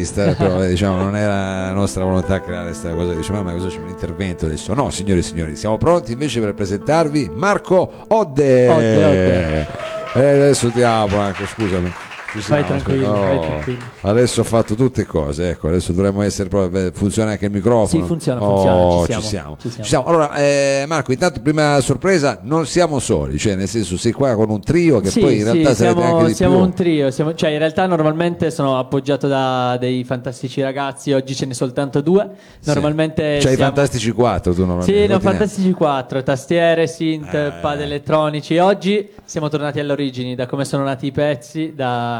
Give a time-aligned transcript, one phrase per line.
[0.00, 3.14] vista, però diciamo non era la nostra volontà creare questa cosa.
[3.14, 4.74] Diciamo, ma cosa c'è un intervento adesso?
[4.74, 8.68] No, signore e signori, siamo pronti invece per presentarvi Marco Odde.
[8.68, 9.66] Odde, Odde.
[10.14, 11.92] Eh, adesso ti apro anche, scusami.
[12.32, 13.20] Ci Vai tranquillo, no.
[13.20, 13.78] vai tranquillo.
[14.02, 16.70] Adesso ho fatto tutte cose, ecco, adesso dovremmo essere proprio.
[16.84, 17.86] beh, Funziona anche il microfono?
[18.02, 19.56] Sì, funziona, Oh, funziona, ci ci siamo, siamo.
[19.60, 19.82] ci siamo.
[19.82, 20.04] Ci siamo.
[20.06, 24.48] Allora, eh, Marco, intanto prima sorpresa, non siamo soli, cioè nel senso sei qua con
[24.48, 26.64] un trio che Sì, poi in sì, realtà sarete siamo, anche di siamo più.
[26.64, 31.46] un trio, siamo- cioè in realtà normalmente sono appoggiato da dei fantastici ragazzi, oggi ce
[31.46, 32.28] ne soltanto due.
[32.64, 35.00] Normalmente C'hai i siamo- Fantastici 4 tu normalmente.
[35.06, 35.18] Sì, no?
[35.18, 37.52] Fantastici 4, tastiere, synth, Eh.
[37.60, 38.56] pad elettronici.
[38.58, 42.19] Oggi siamo tornati alle origini, da come sono nati i pezzi, da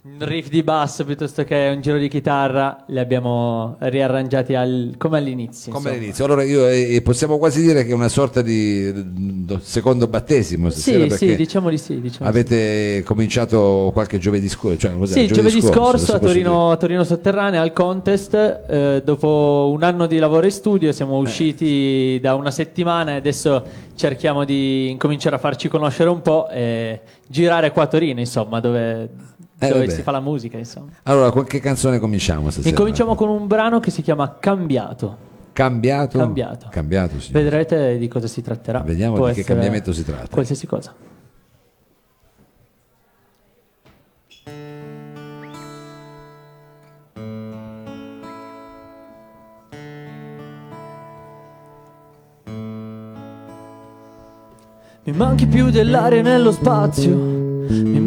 [0.00, 5.18] un riff di basso piuttosto che un giro di chitarra, li abbiamo riarrangiati al- come
[5.18, 5.72] all'inizio.
[5.72, 6.24] Come all'inizio.
[6.24, 8.90] Allora io eh, possiamo quasi dire che è una sorta di
[9.60, 12.00] secondo battesimo Sì, perché sì, diciamo di sì.
[12.00, 12.40] Diciamo di sì.
[12.40, 14.78] avete cominciato qualche giovedì scorso.
[14.78, 15.06] Cioè?
[15.06, 20.06] Sì, giovedì scorso adesso a Torino, a Torino Sotterranea al contest, eh, dopo un anno
[20.06, 21.22] di lavoro in studio siamo Eh.
[21.22, 23.64] usciti da una settimana e adesso
[23.96, 29.08] cerchiamo di incominciare a farci conoscere un po' e girare qua a Torino, insomma, dove,
[29.60, 29.90] Eh, dove vabbè.
[29.90, 30.90] si fa la musica, insomma.
[31.02, 32.70] Allora, con che canzone cominciamo stasera?
[32.70, 35.26] Incominciamo con un brano che si chiama Cambiato.
[35.52, 36.18] Cambiato?
[36.18, 36.68] Cambiato.
[36.70, 37.32] Cambiato, sì.
[37.32, 38.80] Vedrete di cosa si tratterà.
[38.80, 40.28] Vediamo Può di che cambiamento si tratta.
[40.30, 40.94] Qualsiasi cosa.
[55.02, 57.47] Mi manchi più dell'aria nello spazio.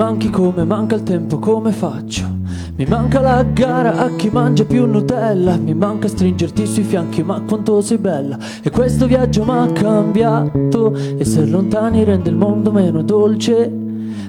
[0.01, 2.27] Mi manchi come manca il tempo, come faccio?
[2.75, 5.57] Mi manca la gara a chi mangia più Nutella.
[5.57, 8.35] Mi manca stringerti sui fianchi, ma quanto sei bella.
[8.63, 10.95] E questo viaggio m'ha cambiato.
[11.19, 13.80] Essere lontani rende il mondo meno dolce.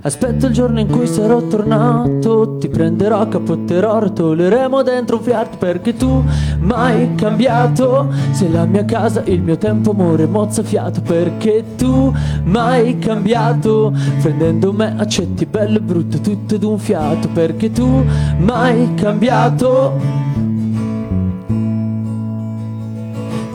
[0.05, 5.94] Aspetto il giorno in cui sarò tornato, ti prenderò, capotterò, rotoleremo dentro un fiat perché
[5.94, 6.25] tu
[6.59, 8.09] mai cambiato.
[8.33, 13.93] Sei la mia casa, il mio tempo, amore, mozzafiato perché tu mai cambiato.
[14.21, 18.04] Prendendo me accetti bello e brutto tutto d'un fiato perché tu
[18.38, 20.00] mai cambiato.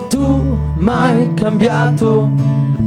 [0.08, 2.87] Tu mai cambiato.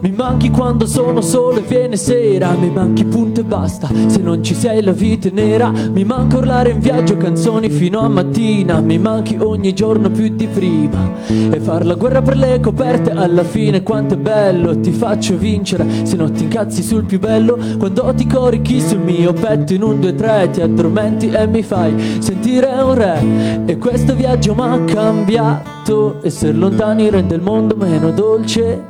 [0.00, 2.52] Mi manchi quando sono solo e viene sera.
[2.52, 3.88] Mi manchi punto e basta.
[4.06, 5.70] Se non ci sei la vita è nera.
[5.70, 8.80] Mi manca urlare in viaggio canzoni fino a mattina.
[8.80, 11.14] Mi manchi ogni giorno più di prima.
[11.28, 14.78] E far la guerra per le coperte Alla fine quanto è bello.
[14.78, 17.58] Ti faccio vincere Se non ti incazzi sul più bello.
[17.78, 22.18] Quando ti corichi sul mio petto In un, due, tre ti addormenti e mi fai
[22.20, 23.64] sentire un re.
[23.64, 28.86] E questo viaggio m'ha cambiato Essere lontani rende il mondo meno dolce.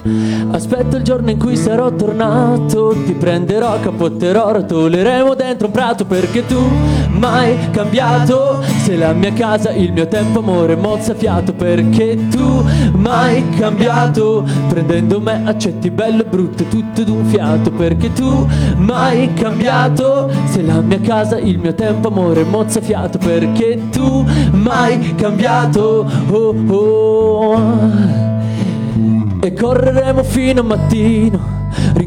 [0.51, 6.47] Aspetto il giorno in cui sarò tornato Ti prenderò, capotterò, rotoleremo dentro un prato Perché
[6.47, 6.59] tu
[7.11, 8.63] mai cambiato.
[8.83, 14.45] Sei la mia casa, il mio tempo, amore, mozzafiato Perché tu mai cambiato?
[14.67, 18.47] Prendendo me accetti bello e brutto tutto d'un fiato Perché tu
[18.77, 20.31] mai cambiato.
[20.47, 26.07] Sei la mia casa, il mio tempo, amore, mozzafiato Perché tu mai cambiato?
[26.31, 26.86] Oh, oh.
[29.43, 31.41] E correremo fino a mattino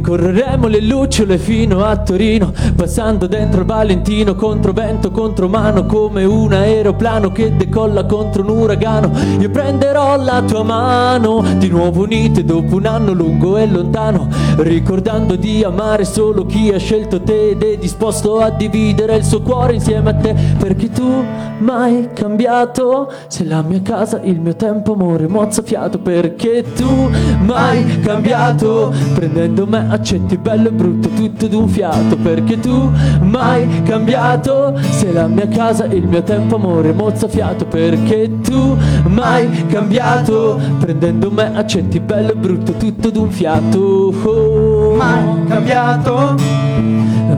[0.09, 6.23] Rincorreremo le lucciole fino a Torino Passando dentro il Valentino Contro vento, contro mano Come
[6.23, 9.11] un aeroplano che decolla contro un uragano.
[9.39, 14.27] Io prenderò la tua mano Di nuovo unite dopo un anno lungo e lontano
[14.57, 19.43] Ricordando di amare solo chi ha scelto te Ed è disposto a dividere il suo
[19.43, 20.35] cuore insieme a te.
[20.57, 21.23] Perché tu
[21.59, 28.91] mai cambiato Sei la mia casa, il mio tempo, amore, mozzafiato Perché tu mai cambiato
[29.13, 32.89] Prendendo me accetti bello e brutto tutto d'un fiato Perché tu
[33.21, 38.77] mai cambiato Sei la mia casa, il mio tempo, amore, mozzafiato Perché tu
[39.07, 44.95] mai cambiato Prendendo me accetti bello e brutto tutto d'un fiato oh.
[44.95, 46.35] Mai cambiato,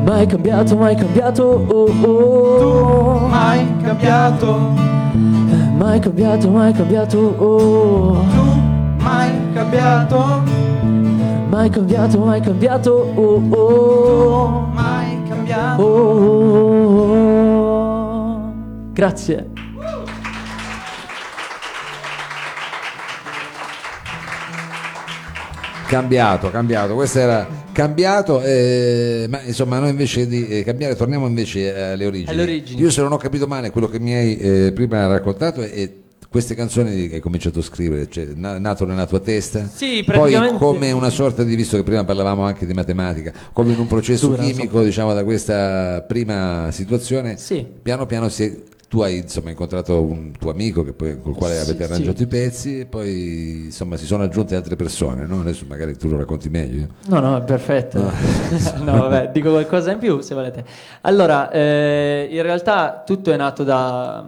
[0.05, 3.27] Mai cambiato, mai cambiato oh, oh.
[3.27, 4.73] mai cambiato,
[5.77, 8.25] Mai cambiato, mai cambiato oh.
[8.33, 8.69] tu
[9.03, 10.43] mai cambiato,
[11.51, 14.71] Mai cambiato, mai cambiato oh, oh.
[14.71, 15.83] mai cambiato.
[15.83, 16.31] Oh.
[18.93, 19.49] Grazie.
[25.87, 31.91] Cambiato, cambiato, questo era cambiato, eh, ma insomma noi invece di eh, cambiare torniamo invece
[31.91, 32.31] alle origini.
[32.31, 32.79] Alle origini.
[32.79, 35.91] Io se non ho capito male quello che mi hai eh, prima raccontato è, è
[36.31, 39.67] queste canzoni che hai cominciato a scrivere, cioè, na- nato nella tua testa?
[39.67, 43.73] Sì, Poi praticamente- come una sorta di, visto che prima parlavamo anche di matematica, come
[43.73, 47.65] in un processo Dura, chimico, diciamo, da questa prima situazione, Sì.
[47.81, 48.57] piano piano si è-
[48.87, 51.91] tu hai insomma incontrato un tuo amico che poi, col quale Sì, avete sì.
[51.91, 55.41] arrangiato i pezzi e poi insomma si sono aggiunte altre persone, no?
[55.41, 56.87] adesso magari tu lo racconti meglio.
[57.07, 57.99] No, no, è perfetto.
[58.83, 60.63] no, vabbè, dico qualcosa in più se volete.
[61.01, 64.25] Allora, eh, in realtà tutto è nato da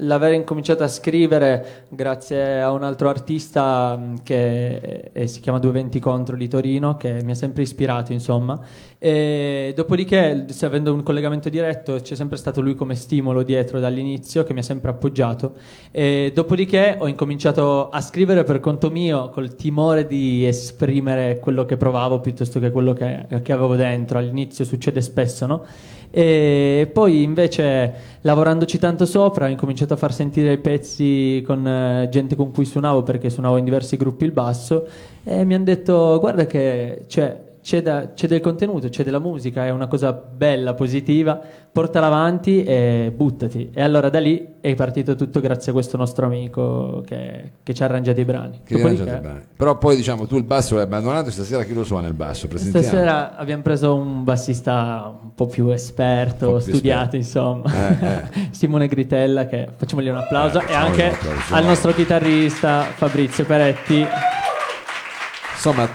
[0.00, 6.36] l'aver incominciato a scrivere grazie a un altro artista mm, che si chiama 220 Contro
[6.36, 8.60] di Torino, che mi ha sempre ispirato, insomma.
[9.00, 14.52] E dopodiché, avendo un collegamento diretto, c'è sempre stato lui come stimolo dietro dall'inizio, che
[14.52, 15.54] mi ha sempre appoggiato.
[15.92, 21.76] E dopodiché ho incominciato a scrivere per conto mio, col timore di esprimere quello che
[21.76, 24.18] provavo piuttosto che quello che, che avevo dentro.
[24.18, 25.64] All'inizio succede spesso, no?
[26.10, 27.92] E poi invece,
[28.22, 32.64] lavorandoci tanto sopra, ho incominciato a far sentire i pezzi con eh, gente con cui
[32.64, 34.88] suonavo, perché suonavo in diversi gruppi il basso,
[35.22, 37.46] e mi hanno detto: Guarda che c'è.
[37.68, 41.38] C'è, da- c'è del contenuto, c'è della musica, è una cosa bella, positiva,
[41.70, 43.72] portala avanti e buttati.
[43.74, 47.82] E allora da lì è partito tutto grazie a questo nostro amico che, che ci
[47.82, 48.60] ha arrangiato i brani.
[48.64, 49.46] Che Dopodiché, arrangiate bene.
[49.54, 52.48] Però poi diciamo tu il basso l'hai abbandonato stasera chi lo suona il basso?
[52.48, 52.86] Presentiamo.
[52.86, 57.64] Stasera abbiamo preso un bassista un po' più esperto, po' più studiato esperto.
[57.66, 61.54] insomma, Eh, Simone Gritella che facciamogli un applauso Eh, e anche applauso.
[61.54, 64.06] al nostro chitarrista Fabrizio Peretti.
[65.52, 65.86] Insomma,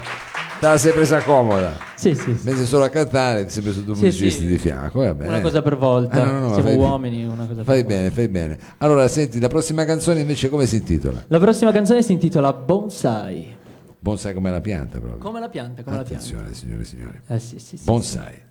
[0.64, 1.76] te la sei presa comoda.
[1.94, 2.32] Sì, sì.
[2.32, 4.46] Pensi solo a cantare, sempre su due Sì, musicisti sì.
[4.46, 5.00] di fianco.
[5.00, 5.28] bene.
[5.28, 7.96] Una cosa per volta, Eh, no, no, no, siamo uomini, una cosa per Fai volta.
[7.96, 8.58] bene, fai bene.
[8.78, 11.22] Allora, senti, la prossima canzone invece come si intitola?
[11.28, 13.56] La prossima canzone si intitola Bonsai.
[13.98, 15.18] Bonsai come la pianta proprio.
[15.18, 16.24] Come la pianta, come la pianta.
[16.24, 17.20] Attenzione, signore e signori.
[17.26, 17.84] Eh sì, sì, sì.
[17.84, 18.42] Bonsai.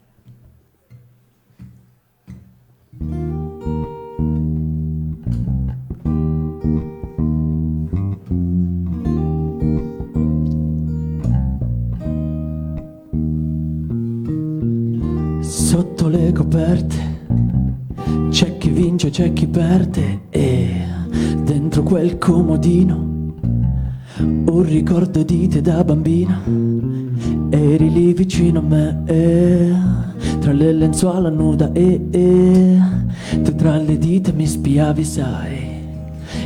[15.73, 16.95] Sotto le coperte
[18.29, 20.85] c'è chi vince, c'è chi perde e
[21.41, 22.95] dentro quel comodino
[24.19, 26.43] un ricordo di te da bambina.
[27.49, 29.73] Eri lì vicino a me e
[30.41, 32.79] tra le lenzuola nuda e, e
[33.41, 35.62] tu tra le dita mi spiavi, sai.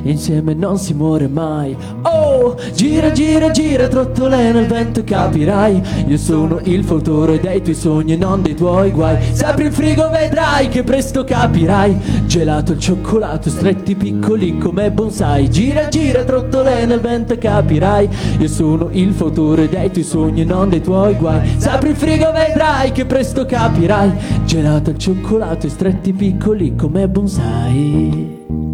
[0.09, 1.75] Insieme non si muore mai.
[2.03, 5.81] Oh, gira, gira, gira, trottole nel vento, capirai.
[6.07, 9.17] Io sono il fautore dei tuoi sogni e non dei tuoi guai.
[9.33, 12.25] Se apri il frigo vedrai che presto capirai.
[12.25, 15.49] Gelato il cioccolato, stretti piccoli come bonsai.
[15.49, 18.09] Gira, gira, trottole nel vento, capirai.
[18.39, 21.55] Io sono il fautore dei tuoi sogni e non dei tuoi guai.
[21.57, 24.11] Se apri il frigo vedrai che presto capirai.
[24.45, 28.66] Gelato il cioccolato stretti piccoli come bonsai.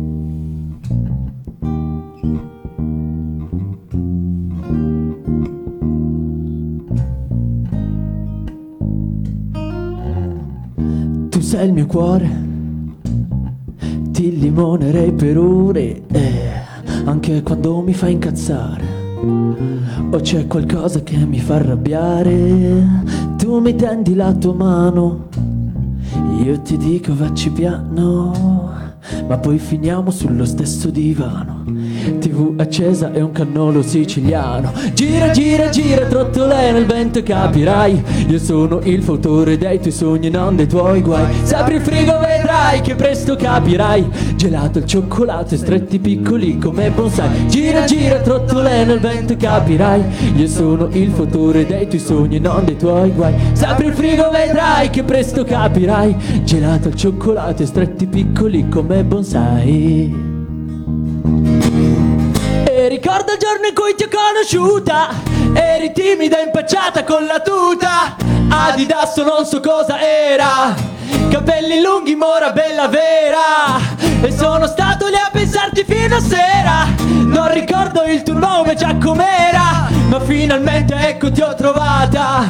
[11.43, 12.29] Sei il mio cuore,
[14.11, 16.51] ti limonerei per ore, eh,
[17.03, 19.01] anche quando mi fai incazzare.
[20.09, 22.87] O c'è qualcosa che mi fa arrabbiare,
[23.37, 25.27] tu mi tendi la tua mano,
[26.41, 28.71] io ti dico vacci piano,
[29.27, 31.65] ma poi finiamo sullo stesso divano.
[32.19, 34.71] TV accesa e un cannolo siciliano.
[34.93, 38.03] Gira, gira, gira, trottole nel vento, capirai.
[38.27, 41.25] Io sono il fautore dei tuoi sogni, non dei tuoi guai.
[41.43, 44.09] Se apri il frigo vedrai che presto capirai.
[44.35, 47.47] Gelato il cioccolato e stretti piccoli come bonsai.
[47.47, 50.03] Gira, gira, trottole nel vento, capirai.
[50.35, 53.33] Io sono il fautore dei tuoi sogni, non dei tuoi guai.
[53.53, 56.41] Se apri il frigo vedrai che presto capirai.
[56.43, 60.32] Gelato il cioccolato e stretti piccoli come bonsai.
[63.33, 65.09] Il giorno in cui ti ho conosciuta
[65.55, 68.15] Eri timida e impacciata con la tuta
[68.53, 70.75] Adidas non so cosa era.
[71.29, 73.79] Capelli lunghi, mora bella vera.
[74.21, 76.85] E sono stato lì a pensarti fino a sera.
[77.25, 82.45] Non ricordo il tuo nome già com'era Ma finalmente ecco ti ho trovata.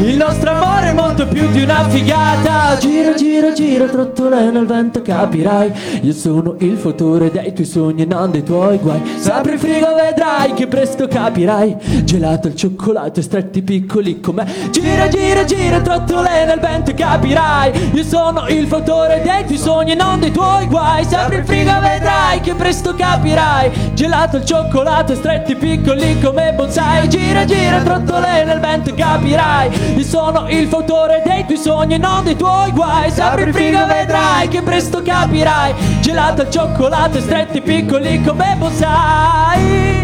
[0.00, 2.76] Il nostro amore è molto più di una figata.
[2.78, 5.72] Gira, gira, gira, trottole nel vento capirai.
[6.02, 9.00] Io sono il fautore dei tuoi sogni e non dei tuoi guai.
[9.18, 12.04] Se apri il frigo vedrai che presto capirai.
[12.04, 17.92] Gelato il cioccolato e stretti piccoli come Gira, gira, gira, trottole nel vento capirai.
[17.94, 21.04] Io sono il fautore dei tuoi sogni e non dei tuoi guai.
[21.04, 23.94] Se apri il frigo vedrai che presto capirai.
[23.94, 27.08] Gelato il cioccolato stretti piccoli come bonsai.
[27.08, 29.94] Gira, gira, trottole nel vento capirai.
[29.96, 33.10] Io sono il fautore dei tuoi sogni e non dei tuoi guai.
[33.10, 35.74] Se apri il frigo vedrai che presto capirai.
[36.00, 39.96] Gelato al cioccolato stretti piccoli come bonsai.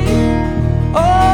[0.92, 1.33] Oh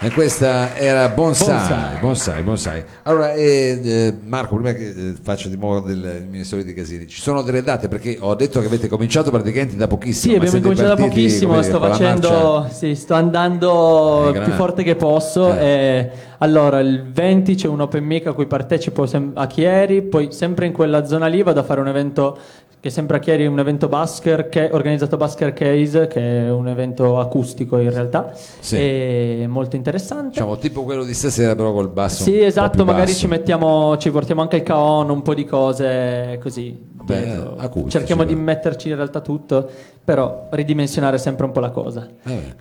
[0.00, 1.98] E questa era Bonsai, Bonsai.
[2.00, 2.84] Bonsai, Bonsai.
[3.02, 7.08] Allora, eh, eh, Marco, prima che eh, faccio di nuovo del, i miei soliti casini,
[7.08, 10.34] ci sono delle date perché ho detto che avete cominciato praticamente da pochissimo.
[10.34, 14.84] Sì, abbiamo cominciato da pochissimo, come sto facendo, marcia- sì, sto andando Eh, più forte
[14.84, 15.52] che posso.
[15.52, 15.66] Eh.
[15.66, 20.30] e allora, il 20 c'è un open mic a cui partecipo sem- a Chieri, poi
[20.30, 22.38] sempre in quella zona lì vado a fare un evento
[22.80, 27.18] che sempre a Chieri un evento Basker, che, organizzato Basker Case, che è un evento
[27.18, 28.76] acustico in realtà, Sì.
[28.76, 30.28] e molto interessante.
[30.30, 32.22] Diciamo tipo quello di stasera però col basso.
[32.22, 33.18] Sì, esatto, magari basso.
[33.18, 36.86] ci mettiamo, ci portiamo anche il caon, un po' di cose così.
[37.08, 38.44] Beh, acustici, Cerchiamo di però.
[38.44, 39.66] metterci in realtà tutto,
[40.04, 42.06] però ridimensionare sempre un po' la cosa.
[42.24, 42.54] Eh,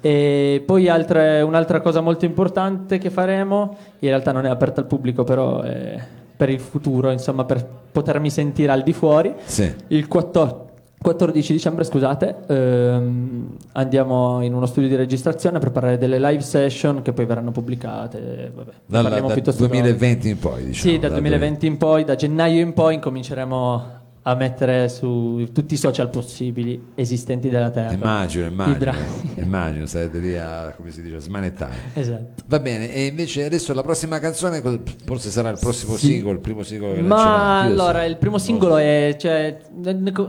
[0.55, 4.87] E poi altre- un'altra cosa molto importante che faremo, in realtà non è aperta al
[4.87, 5.99] pubblico, però è
[6.37, 9.33] per il futuro, insomma, per potermi sentire al di fuori.
[9.43, 9.73] sì.
[9.87, 10.65] Il 14,
[10.99, 17.01] 14 dicembre, scusate, ehm, andiamo in uno studio di registrazione a preparare delle live session
[17.01, 18.51] che poi verranno pubblicate.
[18.53, 19.73] Vabbè, ne Dal, parliamo dal piuttosto dopo.
[19.73, 20.91] 2020 in poi, diciamo.
[20.93, 23.96] Sì, dal 2020 in poi, da gennaio in poi incominceremo
[24.27, 27.93] a mettere su tutti i social possibili esistenti della Terra.
[27.93, 28.91] Immagino, immagino,
[29.35, 31.75] immagino, sarete lì a, come si dice, a smanettare.
[31.93, 32.43] Esatto.
[32.47, 34.61] Va bene, e invece adesso la prossima canzone,
[35.05, 36.07] forse sarà il prossimo Sì.
[36.07, 38.09] singolo, il primo singolo che Ma allora, so.
[38.09, 39.15] il primo singolo è.
[39.17, 39.59] Cioè,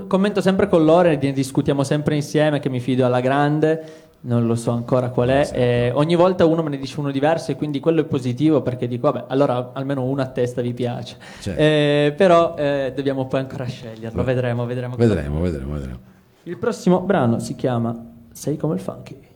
[0.06, 4.06] commento sempre con loro e ne discutiamo sempre insieme che mi fido alla grande.
[4.20, 5.50] Non lo so ancora qual è.
[5.52, 8.88] e ogni volta uno me ne dice uno diverso, e quindi quello è positivo perché
[8.88, 11.16] dico, vabbè, allora almeno uno a testa vi piace.
[11.40, 11.60] Certo.
[11.60, 14.24] Eh, però eh, dobbiamo poi ancora sceglierlo.
[14.24, 14.96] Vedremo, vedremo.
[14.96, 15.98] Vedremo, vedremo, vedremo.
[16.44, 17.94] Il prossimo brano si chiama
[18.32, 19.27] Sei come il funky.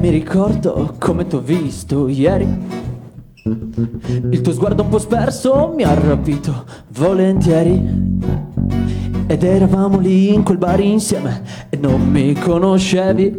[0.00, 2.46] Mi ricordo come t'ho visto ieri.
[3.44, 8.07] Il tuo sguardo un po' sperso mi ha rapito volentieri.
[9.30, 13.36] Ed eravamo lì in quel bar insieme e non mi conoscevi.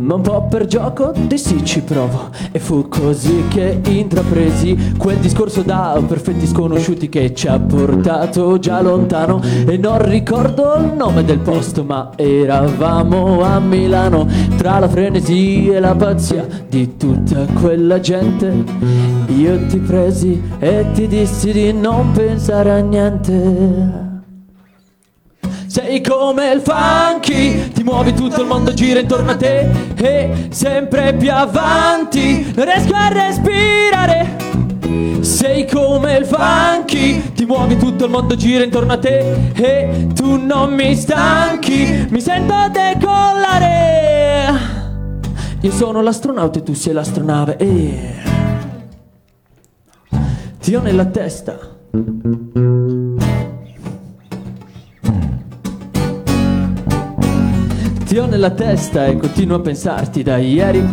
[0.00, 2.30] Ma un po' per gioco dissi ci provo.
[2.50, 8.82] E fu così che intrapresi quel discorso da perfetti sconosciuti che ci ha portato già
[8.82, 9.40] lontano.
[9.64, 14.26] E non ricordo il nome del posto, ma eravamo a Milano.
[14.56, 18.64] Tra la frenesi e la pazzia di tutta quella gente.
[19.36, 24.11] Io ti presi e ti dissi di non pensare a niente.
[25.72, 31.14] Sei come il funky, ti muovi tutto il mondo gira intorno a te e sempre
[31.14, 34.36] più avanti, non riesco a respirare.
[35.22, 40.36] Sei come il funky, ti muovi tutto il mondo gira intorno a te e tu
[40.36, 44.52] non mi stanchi, mi sento decollare.
[45.58, 48.14] Io sono l'astronauta e tu sei l'astronave e
[50.60, 51.56] ti ho nella testa.
[58.12, 60.86] Ti ho nella testa e continuo a pensarti da ieri.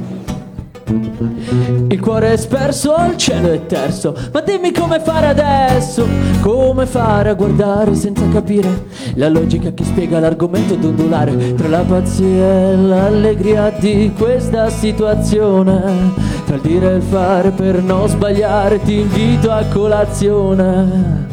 [1.90, 4.16] Il cuore è sperso, il cielo è terzo.
[4.32, 6.08] Ma dimmi come fare adesso?
[6.40, 8.86] Come fare a guardare senza capire
[9.16, 16.14] la logica che spiega l'argomento ed ondulare tra la pazzia e l'allegria di questa situazione.
[16.46, 21.28] Tra il dire e il fare per non sbagliare, ti invito a colazione.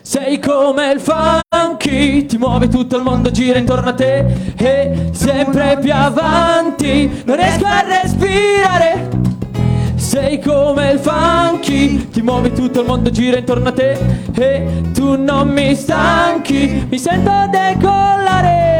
[0.00, 1.00] Sei come il
[1.64, 7.36] funky, ti muovi tutto il mondo, gira intorno a te e sempre più avanti, non
[7.36, 9.22] riesco a respirare.
[9.94, 13.98] Sei come il funky, ti muovi tutto il mondo, gira intorno a te
[14.34, 18.74] e tu non mi stanchi, mi sento decollare.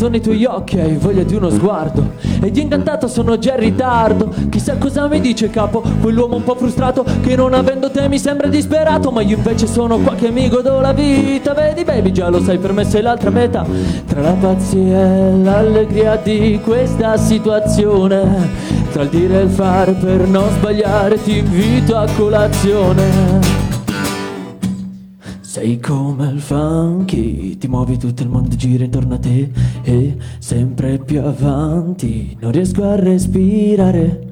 [0.00, 2.12] Sento nei tuoi occhi, hai voglia di uno sguardo.
[2.40, 4.32] Ed io incantato sono già in ritardo.
[4.48, 8.46] Chissà cosa mi dice capo, quell'uomo un po' frustrato che non avendo te mi sembra
[8.48, 9.10] disperato.
[9.10, 11.52] Ma io invece sono qua che mi godo la vita.
[11.52, 13.66] Vedi, baby, già lo sai, per me sei l'altra metà.
[14.06, 18.48] Tra la pazzia e l'allegria di questa situazione.
[18.92, 23.69] Tra il dire e il fare per non sbagliare, ti invito a colazione.
[25.50, 29.50] Sei come il funky, ti muovi tutto il mondo gira intorno a te
[29.82, 34.28] e sempre più avanti, non riesco a respirare.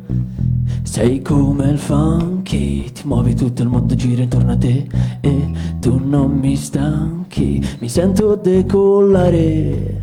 [0.84, 4.86] Sei come il funky, ti muovi tutto il mondo gira intorno a te
[5.20, 10.00] e tu non mi stanchi, mi sento decollare.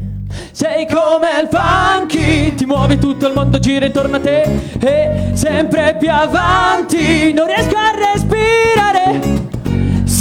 [0.51, 4.41] Sei come il funky, ti muovi tutto il mondo gira intorno a te
[4.79, 9.25] e sempre più avanti, non riesco a respirare.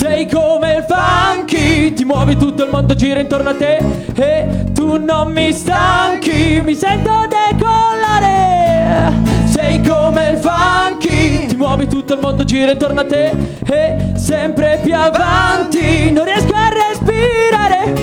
[0.04, 3.82] Sei come il funky, ti muovi tutto il mondo gira intorno a te.
[4.14, 9.10] E tu non mi stanchi, mi sento decollare.
[9.46, 13.32] Sei come il funky, ti muovi tutto il mondo gira intorno a te.
[13.66, 17.94] E sempre più avanti, non riesco a respirare.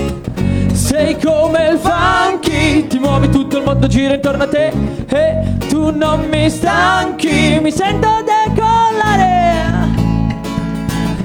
[0.73, 4.71] Sei come il funky, ti muovi tutto il mondo gira intorno a te.
[5.07, 9.80] E tu non mi stanchi, mi sento decollare.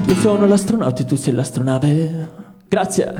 [0.07, 2.29] Io sono l'astronauta e tu sei l'astronave.
[2.69, 3.13] Grazie.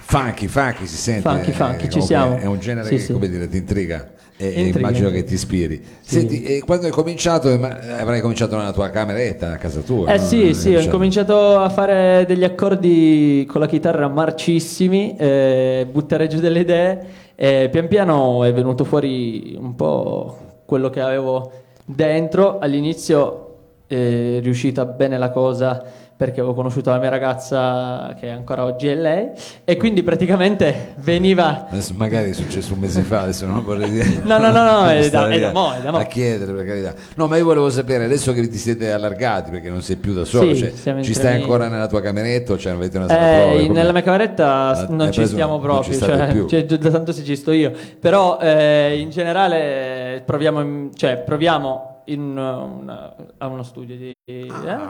[0.00, 1.28] Funky, funky si sente.
[1.28, 2.36] Funky, funky, ci siamo.
[2.38, 3.12] È un genere Sì, che, sì.
[3.12, 4.10] come dire, ti intriga.
[4.36, 4.78] E, Intriga.
[4.80, 5.82] immagino che ti ispiri.
[6.00, 10.12] Senti, e quando hai cominciato, eh, avrai cominciato nella tua cameretta, a casa tua?
[10.12, 10.22] Eh no?
[10.24, 16.38] sì, sì, ho incominciato a fare degli accordi con la chitarra marcissimi, eh, buttare giù
[16.40, 17.06] delle idee
[17.38, 21.52] e pian piano è venuto fuori un po' quello che avevo
[21.84, 22.58] dentro.
[22.58, 23.42] All'inizio
[23.86, 25.84] è riuscita bene la cosa
[26.16, 29.28] perché avevo conosciuto la mia ragazza che ancora oggi è lei
[29.64, 34.04] e quindi praticamente veniva Adesso magari è successo un mese fa, adesso non vorrei dire.
[34.24, 35.98] No, no, no, no, è da- è da mo', è da mo'.
[35.98, 36.94] A chiedere, per carità.
[37.16, 40.24] No, ma io volevo sapere, adesso che ti siete allargati, perché non sei più da
[40.24, 43.66] solo, Sì, cioè, ci stai ancora nella tua cameretta o cioè, avete una sala Eh,
[43.66, 43.68] Com'è?
[43.68, 47.36] nella mia cameretta Ah, non ci stiamo ci proprio, state cioè, cioè, da tanto ci
[47.36, 47.72] sto io.
[48.00, 54.46] Però eh, in generale proviamo, cioè, proviamo in una- a uno studio di eh,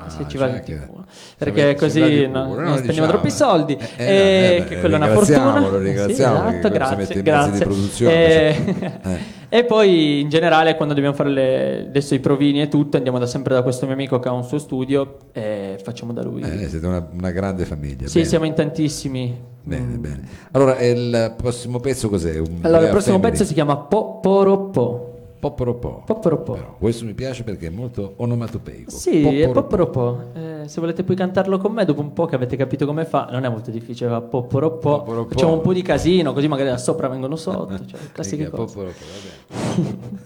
[0.09, 1.05] se ci va cioè di che- culo.
[1.37, 3.07] perché così non non lo spendiamo diciamo.
[3.09, 6.67] troppi soldi Eh, eh, e eh, che beh, quella è una fortuna ringraziamolo, Sì, perché
[6.67, 8.09] esatto, grazie, grazie.
[8.09, 9.01] E-
[9.49, 9.59] Eh.
[9.59, 13.27] e poi in generale quando dobbiamo fare le- adesso i provini e tutto andiamo da
[13.27, 16.69] sempre da questo mio amico che ha un suo studio e facciamo da lui Eh,
[16.69, 18.07] siete una, una grande famiglia.
[18.09, 18.25] sì bene.
[18.29, 20.23] siamo in tantissimi Bene, bene.
[20.53, 22.39] Allora, e il prossimo pezzo cos'è?
[22.39, 23.33] Un Allora, il prossimo Family?
[23.33, 25.06] pezzo si chiama Poporoppo.
[25.39, 26.03] Poporopò.
[26.05, 26.53] Poporopò.
[26.55, 28.91] Però questo mi piace perché è molto onomatopeico.
[28.91, 30.19] Sì, è Poporopò.
[30.35, 33.29] Eh, se volete poi cantarlo con me, dopo un po' che avete capito come fa,
[33.31, 34.99] non è molto difficile, va Poporoppo.
[34.99, 35.29] Poporoppo.
[35.31, 37.79] Facciamo un po' di casino, così magari da sopra vengono sotto.
[37.85, 38.75] Cioè, classiche cose.
[38.75, 40.25] Poporopò, va bene.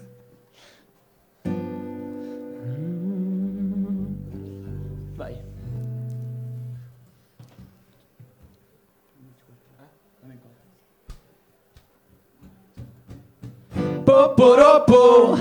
[14.03, 15.37] Poporopo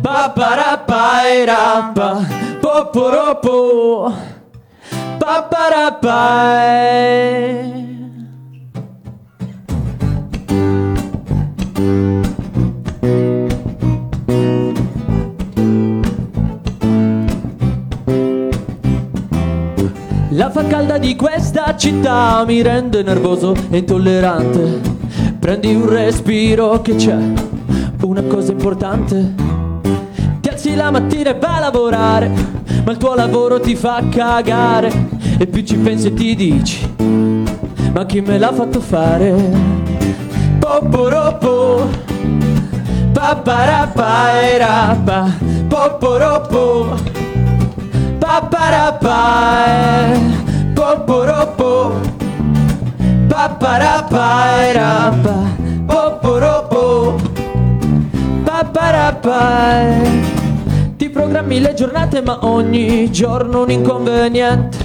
[0.00, 2.26] Paparapairapa
[2.60, 4.12] Poporopo
[5.18, 6.68] Paparapai
[20.38, 24.87] La fa calda di questa città mi rende nervoso e intollerante.
[25.48, 27.16] Prendi un respiro che c'è
[28.02, 29.32] una cosa importante.
[30.40, 32.30] Ti alzi la mattina e vai a lavorare,
[32.84, 34.92] ma il tuo lavoro ti fa cagare.
[35.38, 36.86] E più ci pensi e ti dici,
[37.94, 39.34] ma chi me l'ha fatto fare?
[40.58, 41.88] Poporopo,
[43.14, 45.34] paparapairapa,
[45.66, 46.94] poporopo.
[48.18, 50.47] Paparapai, poporopo,
[53.58, 55.34] paparapairapa,
[55.84, 57.16] poporopo,
[58.44, 60.26] paparapai.
[60.96, 64.76] Ti programmi le giornate ma ogni giorno un inconveniente.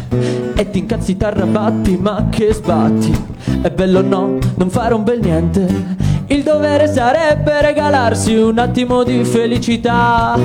[0.55, 3.25] E ti incazzi t'arrabatti ma che sbatti.
[3.61, 6.01] È bello no, non fare un bel niente.
[6.27, 10.35] Il dovere sarebbe regalarsi un attimo di felicità.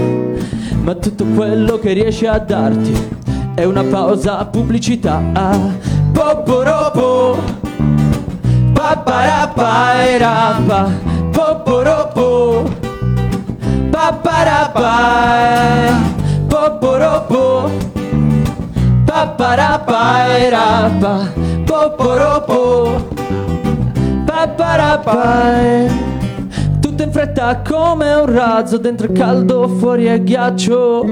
[0.82, 2.94] Ma tutto quello che riesci a darti
[3.54, 5.20] È una pausa pubblicità.
[6.12, 7.66] Poporopo
[8.88, 10.88] Paparapairapa
[11.36, 12.64] Poporopo.
[13.92, 15.92] Paparapai
[16.48, 17.68] poporopo.
[19.04, 21.28] Paparapairapa
[21.68, 22.96] Poporopo.
[24.24, 26.07] Paparapai tutto in
[27.18, 31.04] fretta come un razzo, dentro è caldo, fuori è ghiaccio.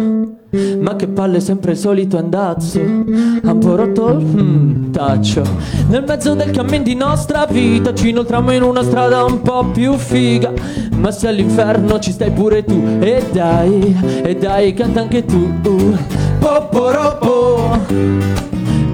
[0.78, 5.42] Ma che palle sempre il solito andazzo, un po' rotto il mm, taccio.
[5.88, 9.94] Nel mezzo del cammin di nostra vita ci inoltriamo in una strada un po' più
[9.94, 10.52] figa.
[10.94, 15.52] Ma se all'inferno ci stai pure tu, e dai, e dai, canta anche tu.
[16.38, 17.80] Poporopo,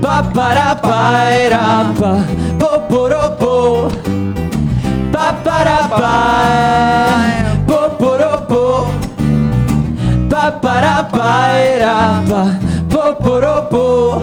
[0.00, 2.24] paparapairapa,
[2.56, 4.21] poporopo.
[5.12, 6.00] Paparapai,
[7.66, 8.88] poporopo.
[10.28, 14.22] Paparapairapa, poporopo.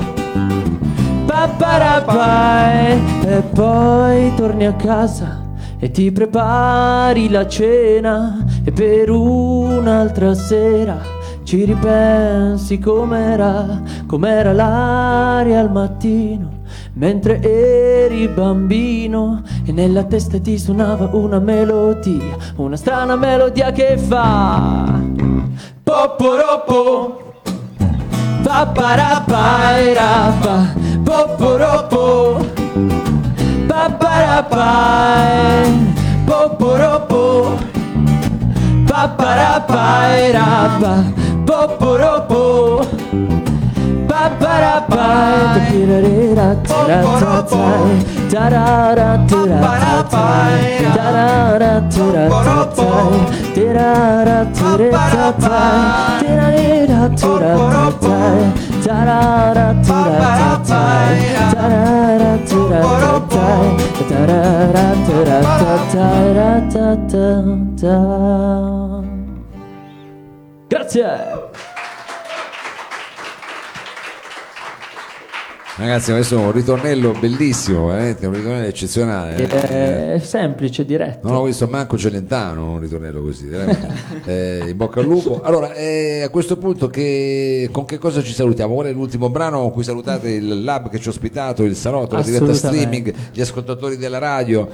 [1.28, 5.46] Paparapai E poi torni a casa
[5.80, 8.44] e ti prepari la cena.
[8.64, 10.98] E per un'altra sera
[11.44, 16.59] ci ripensi com'era, com'era l'aria al mattino
[17.00, 25.00] mentre eri bambino e nella testa ti suonava una melodia, una strana melodia che fa
[25.82, 27.32] poporopo
[28.44, 32.46] paparapairapa poporopo
[33.66, 34.74] paparapai
[36.26, 37.58] poporopo
[38.86, 41.04] paparapairapa
[41.46, 43.39] poporopo
[70.70, 71.49] Grazie!
[75.80, 79.36] Ragazzi, questo è un ritornello bellissimo, veramente un ritornello eccezionale.
[79.38, 80.14] eh.
[80.16, 81.26] È semplice, diretto.
[81.28, 83.48] Non ho visto manco Celentano un ritornello così.
[84.26, 85.40] Eh, in bocca al lupo.
[85.42, 88.74] Allora, eh, a questo punto che- con che cosa ci salutiamo?
[88.74, 92.16] Qual è l'ultimo brano con cui salutate il lab che ci ha ospitato, il salotto,
[92.16, 94.68] la diretta streaming, gli ascoltatori della radio?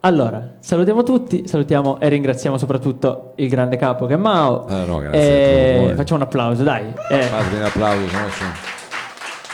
[0.00, 4.64] Allora, salutiamo tutti, salutiamo e ringraziamo soprattutto il grande capo che è Mao.
[4.66, 5.94] Ah, no, grazie E voi.
[5.94, 6.84] facciamo un applauso, dai.
[7.10, 8.78] Eh, Fatemi un applauso, sono-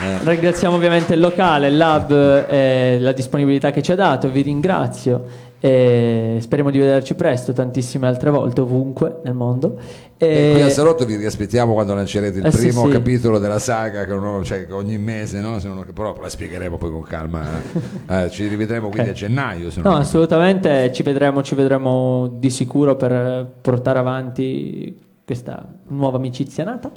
[0.02, 0.18] eh.
[0.24, 2.11] ringraziamo ovviamente il locale, il lab,
[2.48, 5.44] eh, la disponibilità che ci ha dato, vi ringrazio.
[5.59, 9.78] E speriamo di vederci presto, tantissime altre volte, ovunque nel mondo.
[10.18, 12.92] E E- qui al salotto vi riaspettiamo quando lancerete il Eh, sì, primo sì.
[12.92, 15.59] capitolo della saga, che, uno- cioè, ogni mese, no?
[15.62, 17.42] Non- però la spiegheremo poi con calma.
[18.06, 18.24] eh.
[18.24, 19.70] Eh, ci rivedremo quindi a gennaio.
[19.70, 26.18] Se non No, assolutamente ci vedremo, ci vedremo di sicuro per portare avanti questa nuova
[26.18, 26.90] amicizia nata.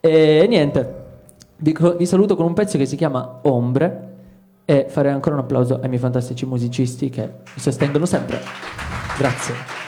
[0.00, 1.04] E niente,
[1.58, 4.14] vi, vi saluto con un pezzo che si chiama Ombre
[4.64, 8.40] e farei ancora un applauso ai miei fantastici musicisti che mi sostengono sempre.
[9.16, 9.84] Grazie.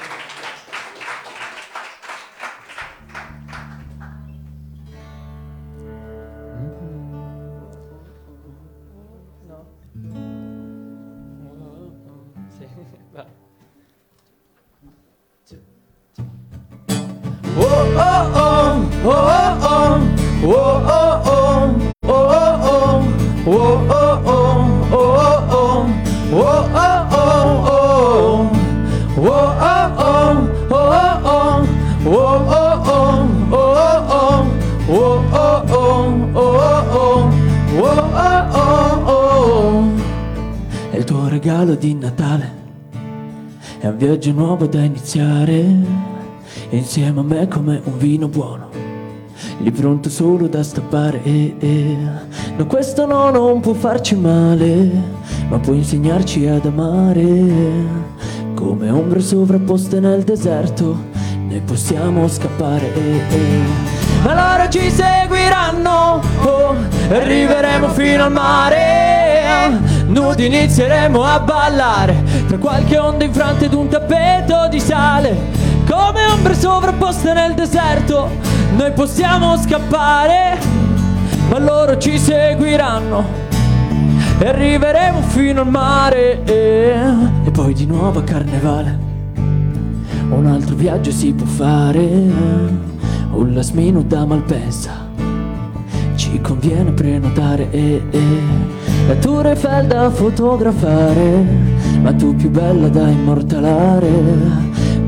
[19.10, 20.07] È
[41.48, 42.52] regalo di Natale,
[43.78, 45.64] è un viaggio nuovo da iniziare,
[46.68, 48.68] insieme a me come un vino buono,
[49.60, 51.22] lì pronto solo da stappare.
[51.22, 51.96] eh, eh.
[52.54, 54.90] No, questo no, non può farci male,
[55.48, 57.46] ma può insegnarci ad amare,
[58.54, 60.98] come ombre sovrapposte nel deserto,
[61.48, 62.92] ne possiamo scappare.
[62.94, 63.62] eh, eh.
[64.22, 66.74] Ma loro ci seguiranno, oh,
[67.08, 69.97] arriveremo fino al mare.
[70.18, 75.36] Nudi inizieremo a ballare tra qualche onda infrante ed un tappeto di sale.
[75.88, 78.28] Come ombre sovrapposte nel deserto,
[78.76, 80.58] noi possiamo scappare,
[81.48, 83.24] ma loro ci seguiranno
[84.40, 86.42] e arriveremo fino al mare.
[86.42, 88.98] E poi di nuovo a carnevale,
[90.30, 92.00] un altro viaggio si può fare.
[93.30, 95.06] Un last minute da Malpensa
[96.16, 98.97] ci conviene prenotare eh, eh.
[99.08, 101.44] La Tour Eiffel da fotografare
[102.00, 104.08] Ma tu più bella da immortalare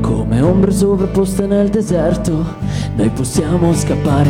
[0.01, 2.61] Come ombre sovrapposte nel deserto
[2.95, 4.29] noi possiamo scappare.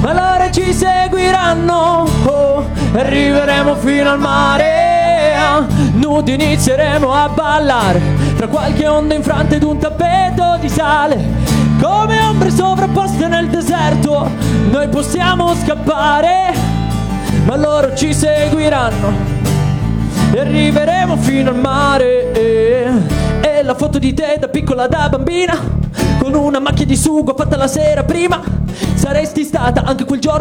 [0.00, 5.34] Ma allora ci seguiranno, oh, arriveremo fino al mare.
[5.34, 8.00] ah, Nudi inizieremo a ballare
[8.36, 11.44] tra qualche onda infrante ed un tappeto di sale.
[11.80, 14.30] Come ombre sovrapposte nel deserto,
[14.70, 16.54] noi possiamo scappare,
[17.56, 19.34] ma loro ci seguiranno.
[20.32, 22.32] E arriveremo fino al mare.
[22.32, 25.58] E la foto di te da piccola da bambina
[26.18, 28.40] con una macchia di sugo fatta la sera prima.
[28.94, 30.34] Saresti stata anche quel giorno